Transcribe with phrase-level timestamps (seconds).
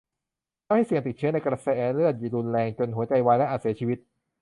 [0.65, 3.97] ทำให้เสี่ยงติดเชื้อในกระแสเลือดรุนแรง จนหัวใจวาย และอาจเสียชีวิต